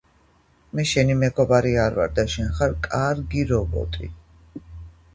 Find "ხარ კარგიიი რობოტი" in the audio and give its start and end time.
2.59-4.15